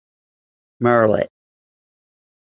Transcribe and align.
Merlet. 0.81 1.29